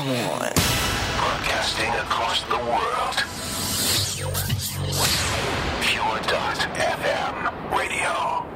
Come 0.00 0.08
on. 0.12 0.38
Broadcasting 1.18 1.90
across 1.90 2.42
the 2.44 2.56
world. 2.56 3.16
Pure.fm 5.82 7.36
radio. 7.70 8.46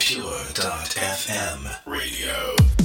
Pure.fm 0.00 1.70
radio. 1.86 2.77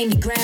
claim 0.00 0.12
your 0.12 0.20
ground. 0.20 0.39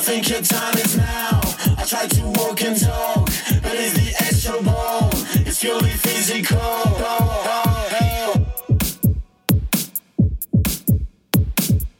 think 0.00 0.30
your 0.30 0.40
time 0.40 0.74
is 0.78 0.96
now. 0.96 1.40
I 1.76 1.84
try 1.86 2.06
to 2.06 2.22
walk 2.38 2.62
and 2.62 2.78
talk, 2.80 3.26
but 3.62 3.74
it's 3.74 3.92
the 3.92 4.14
extra 4.24 4.62
ball. 4.62 5.10
It's 5.46 5.60
purely 5.60 5.90
physical. 5.90 6.58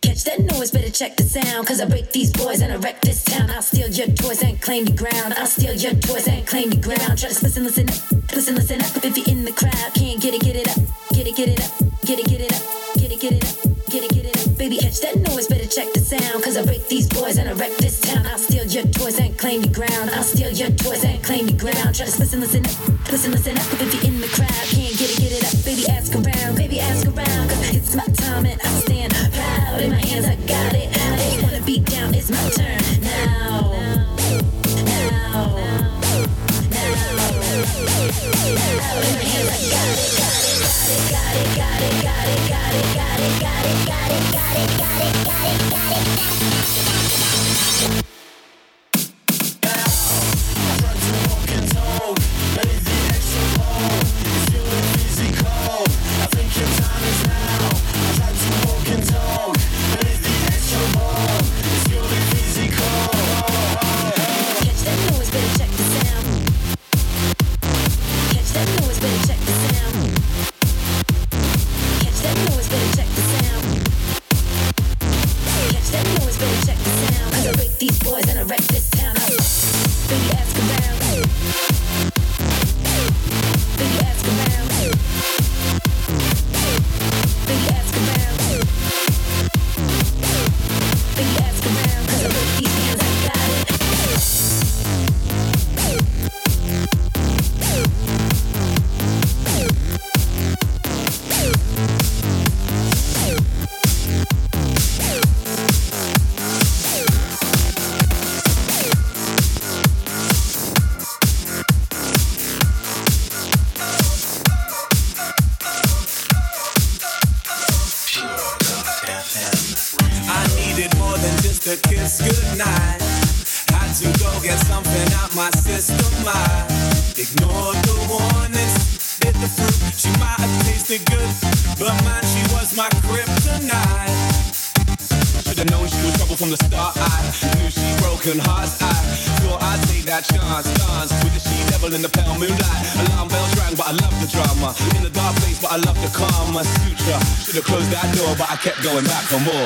Catch 0.00 0.24
that 0.24 0.40
noise, 0.40 0.70
better 0.70 0.90
check 0.90 1.16
the 1.16 1.24
sound. 1.24 1.66
Cause 1.66 1.80
I 1.80 1.84
break 1.86 2.10
these 2.12 2.32
boys 2.32 2.62
and 2.62 2.72
I 2.72 2.76
wreck 2.76 3.02
this 3.02 3.22
town. 3.22 3.50
I'll 3.50 3.62
steal 3.62 3.88
your 3.88 4.08
toys 4.08 4.42
and 4.42 4.60
claim 4.60 4.86
the 4.86 4.92
ground. 4.92 5.34
I'll 5.34 5.46
steal 5.46 5.74
your 5.74 5.94
toys 5.94 6.26
and 6.26 6.46
claim 6.46 6.70
the 6.70 6.76
ground. 6.76 7.18
Try 7.18 7.28
to 7.28 7.44
listen, 7.44 7.64
listen 7.64 7.90
up. 7.90 8.09
Just 22.10 22.18
listen, 22.18 22.40
listen. 22.40 22.99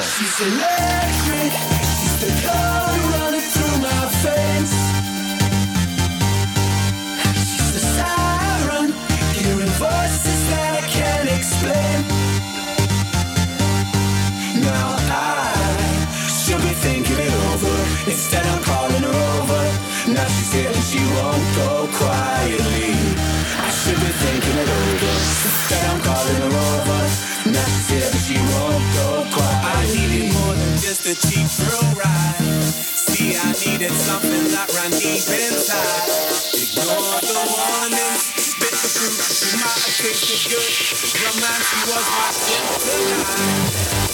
She 0.05 0.27
said, 0.27 1.04
cheap 31.14 31.46
thrill 31.46 31.94
ride. 31.94 32.62
See, 32.72 33.37
I 33.37 33.53
needed 33.62 33.92
something 33.92 34.50
that 34.50 34.72
ran 34.74 34.90
deep 34.90 35.27
inside. 35.29 36.09
Ignore 36.55 37.20
the 37.22 37.38
warnings, 37.55 38.35
spit 38.35 38.70
the 38.70 38.88
fruit. 38.90 39.18
She 39.22 39.57
might 39.59 39.85
tasted 40.00 40.42
good. 40.50 40.72
Romance 41.22 41.70
was 41.87 42.07
my 42.11 42.31
kryptonite. 42.42 44.05
Known 44.05 44.13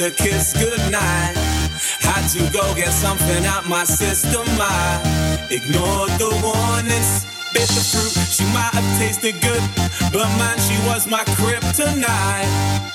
a 0.00 0.10
kiss 0.10 0.52
goodnight. 0.52 1.36
Had 2.00 2.28
to 2.28 2.40
go 2.52 2.74
get 2.74 2.92
something 2.92 3.44
out 3.46 3.68
my 3.68 3.84
system. 3.84 4.44
I 4.60 5.48
ignored 5.50 6.10
the 6.20 6.30
warnings, 6.44 7.24
bit 7.52 7.68
the 7.68 7.80
fruit. 7.80 8.12
She 8.28 8.44
might 8.52 8.72
have 8.74 8.88
tasted 8.98 9.40
good, 9.40 9.62
but 10.12 10.28
man, 10.36 10.58
she 10.58 10.76
was 10.86 11.06
my 11.06 11.24
kryptonite. 11.36 12.92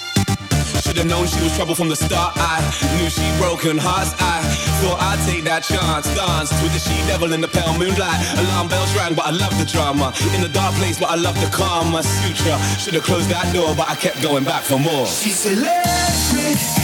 Should've 0.81 1.05
known 1.05 1.25
she 1.27 1.41
was 1.41 1.55
trouble 1.55 1.75
from 1.75 1.89
the 1.89 1.95
start. 1.95 2.33
I 2.35 2.59
knew 2.97 3.09
she 3.09 3.25
broken 3.37 3.77
hearts. 3.77 4.13
I 4.19 4.41
thought 4.81 4.99
I'd 4.99 5.21
take 5.25 5.43
that 5.45 5.63
chance. 5.63 6.05
Danced 6.13 6.53
with 6.61 6.73
the 6.73 6.79
she 6.79 6.95
devil 7.07 7.33
in 7.33 7.41
the 7.41 7.47
pale 7.47 7.77
moonlight. 7.77 8.19
Alarm 8.37 8.67
bells 8.67 8.93
rang, 8.95 9.15
but 9.15 9.25
I 9.25 9.31
love 9.31 9.57
the 9.57 9.65
drama. 9.65 10.13
In 10.35 10.41
the 10.41 10.49
dark 10.49 10.75
place, 10.75 10.99
but 10.99 11.09
I 11.09 11.15
love 11.15 11.39
the 11.39 11.49
karma. 11.55 12.03
Suture. 12.03 12.57
Should've 12.77 13.03
closed 13.03 13.29
that 13.29 13.53
door, 13.53 13.73
but 13.75 13.89
I 13.89 13.95
kept 13.95 14.21
going 14.21 14.43
back 14.43 14.63
for 14.63 14.77
more. 14.77 15.07
She's 15.07 15.45
electric. 15.45 16.80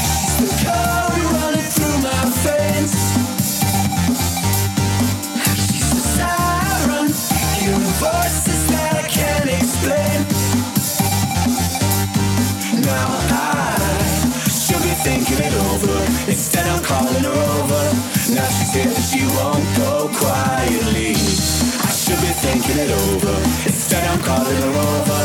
She 18.78 19.26
won't 19.42 19.66
go 19.74 20.06
quietly. 20.22 21.18
I 21.18 21.90
should 21.90 22.22
be 22.22 22.30
thinking 22.46 22.78
it 22.78 22.94
over. 22.94 23.34
Instead, 23.66 24.06
I'm 24.06 24.22
calling 24.22 24.54
her 24.54 24.76
over. 24.78 25.22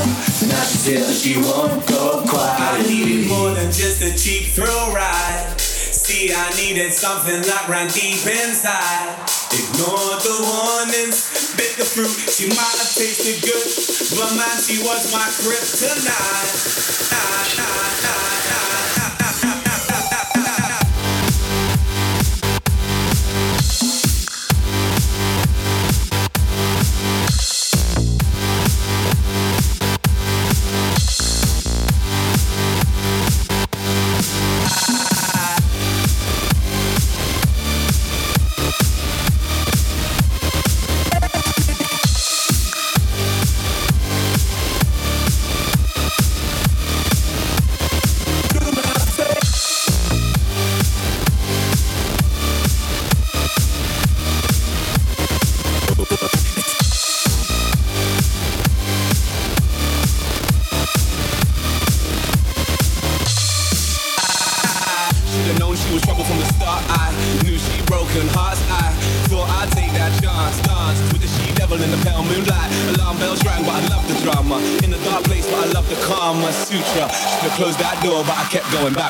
She's 0.72 0.86
here 0.88 1.12
she 1.12 1.36
won't 1.36 1.84
go 1.86 2.24
quietly. 2.24 2.56
I 2.56 2.88
needed 2.88 3.28
more 3.28 3.50
than 3.52 3.68
just 3.68 4.00
a 4.00 4.16
cheap 4.16 4.56
thrill 4.56 4.94
ride. 4.94 5.60
See, 5.60 6.32
I 6.32 6.48
needed 6.56 6.94
something 6.94 7.42
that 7.42 7.68
ran 7.68 7.88
deep 7.92 8.24
inside. 8.24 9.20
Ignored 9.52 10.20
the 10.24 10.36
warnings, 10.48 11.52
bit 11.52 11.76
the 11.76 11.84
fruit. 11.84 12.08
She 12.08 12.48
might 12.48 12.76
have 12.80 12.92
tasted 12.96 13.44
good, 13.44 13.68
but 14.16 14.32
man, 14.32 14.56
she 14.64 14.80
was 14.80 15.12
my 15.12 15.28
kryptonite. 15.44 16.92
Should've 17.52 18.21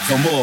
for 0.07 0.19
more. 0.19 0.42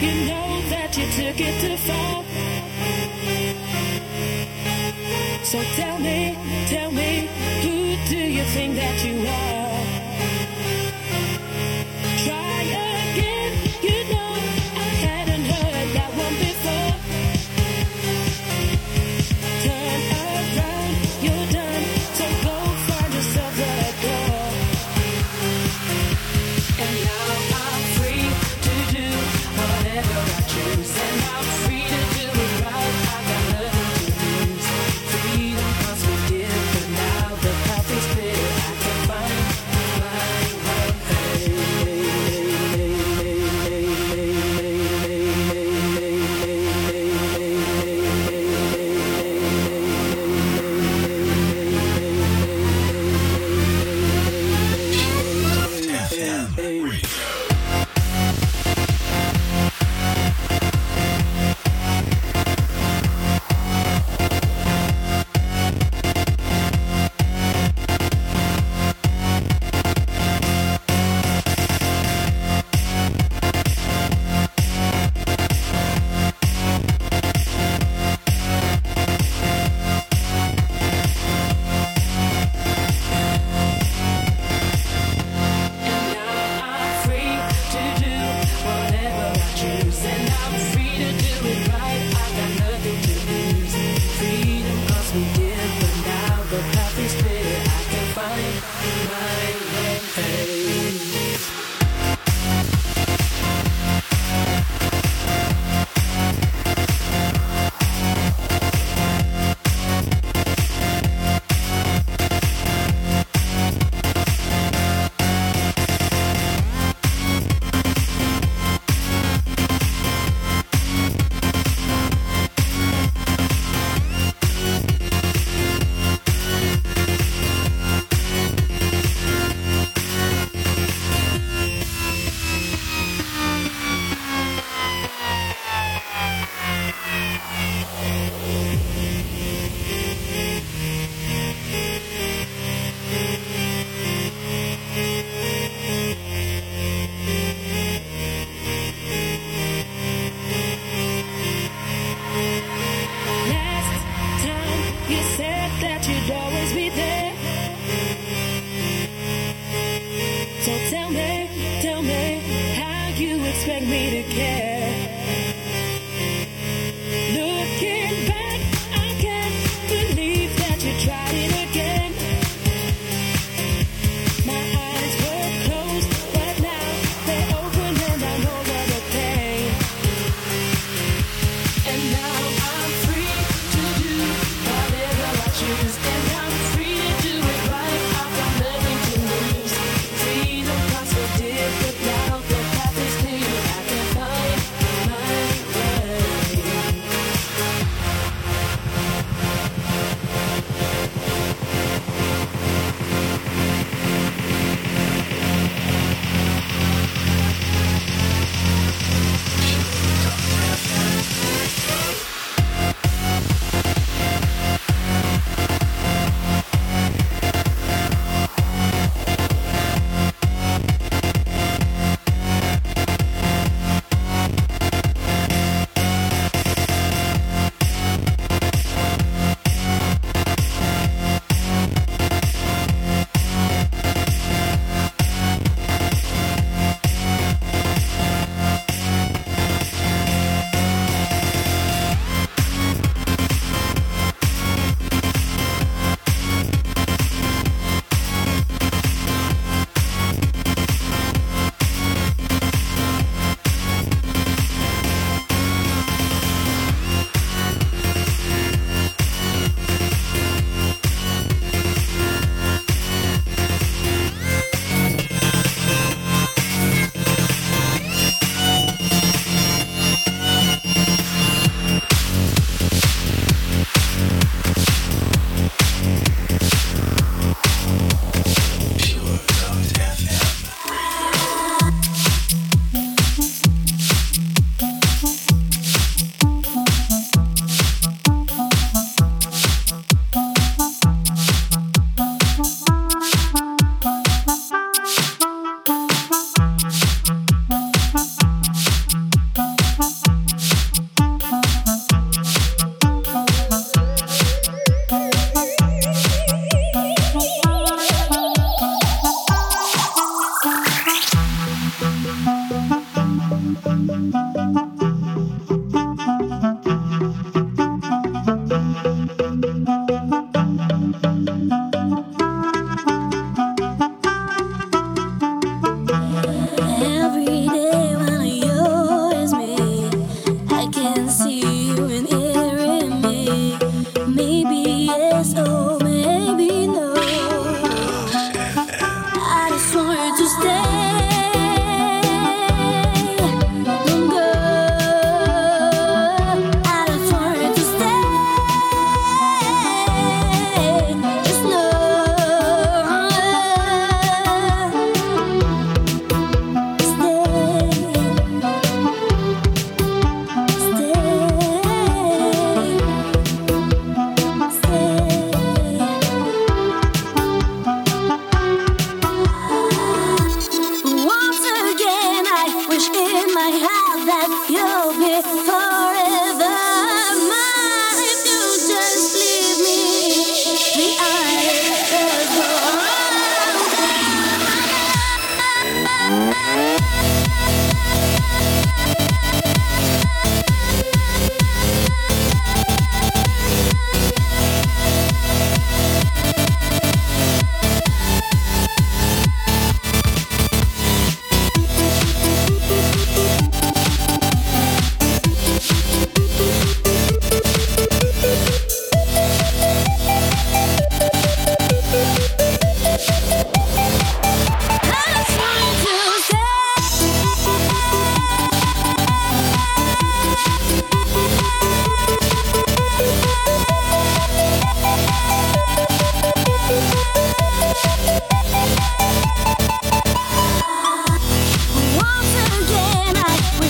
You 0.00 0.14
know 0.28 0.62
that 0.70 0.96
you 0.96 1.06
took 1.10 1.40
it 1.40 1.60
too 1.60 1.76
far. 1.76 2.24
So 5.42 5.58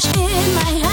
in 0.07 0.55
my 0.55 0.61
heart. 0.61 0.88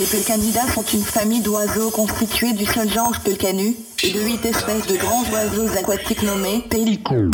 Les 0.00 0.06
Pelcanidae 0.06 0.66
sont 0.74 0.82
une 0.92 1.04
famille 1.04 1.40
d'oiseaux 1.40 1.90
constituée 1.90 2.52
du 2.52 2.66
seul 2.66 2.90
genre 2.90 3.14
Pelcanu 3.24 3.76
et 4.02 4.12
de 4.12 4.20
huit 4.20 4.44
espèces 4.44 4.86
de 4.88 4.96
grands 4.96 5.24
oiseaux 5.32 5.68
aquatiques 5.78 6.22
nommés 6.24 6.64
Pelicans. 6.68 7.30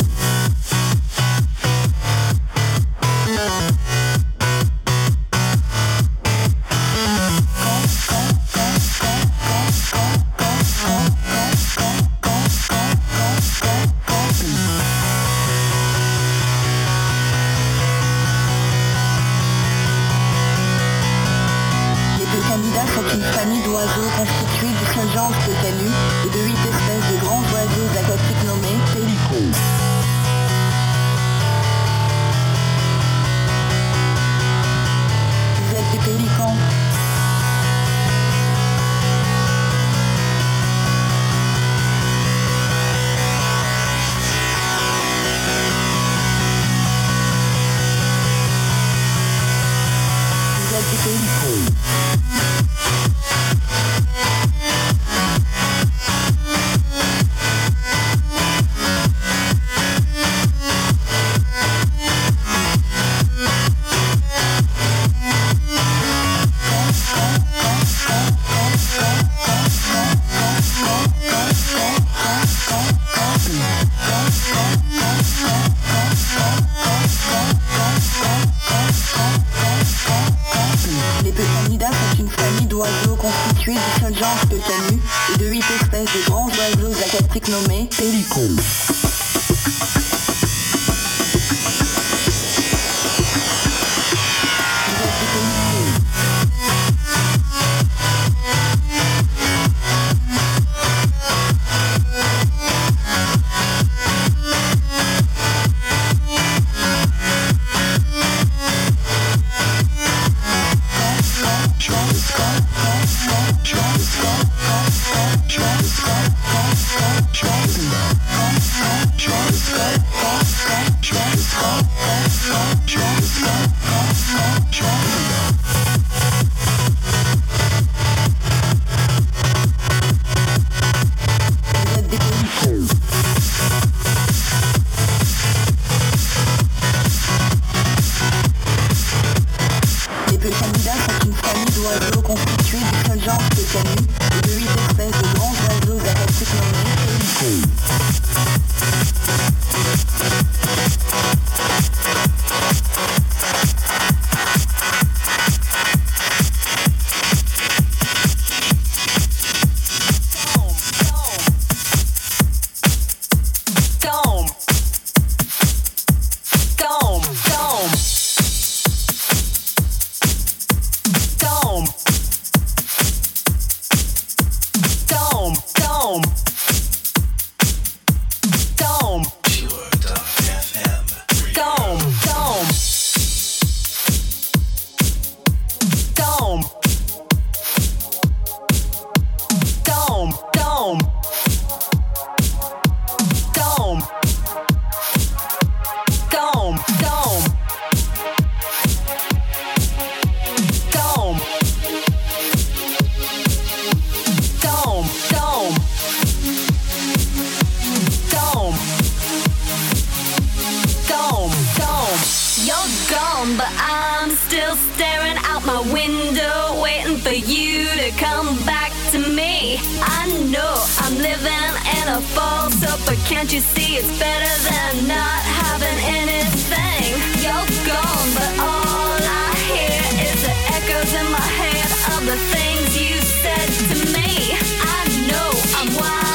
but 213.41 213.73
I'm 213.73 214.29
still 214.29 214.75
staring 214.93 215.37
out 215.49 215.65
my 215.65 215.81
window, 215.91 216.79
waiting 216.79 217.17
for 217.17 217.33
you 217.33 217.87
to 217.97 218.11
come 218.11 218.55
back 218.65 218.91
to 219.11 219.17
me. 219.17 219.79
I 219.99 220.29
know 220.53 220.75
I'm 220.99 221.17
living 221.17 221.73
in 221.97 222.05
a 222.07 222.21
false 222.37 222.77
hope, 222.83 223.01
but 223.07 223.17
can't 223.25 223.51
you 223.51 223.59
see 223.59 223.97
it's 223.97 224.19
better 224.19 224.53
than 224.69 225.07
not 225.07 225.41
having 225.57 225.99
anything? 226.21 227.17
You're 227.41 227.69
gone, 227.89 228.29
but 228.37 228.51
all 228.61 229.17
I 229.17 229.49
hear 229.73 230.01
is 230.21 230.37
the 230.45 230.55
echoes 230.77 231.11
in 231.11 231.25
my 231.31 231.47
head 231.57 231.89
of 232.13 232.21
the 232.29 232.37
things 232.53 232.93
you 232.93 233.17
said 233.41 233.69
to 233.89 233.95
me. 234.13 234.53
I 234.85 235.01
know 235.27 235.49
I'm 235.79 235.95
wild. 235.95 236.30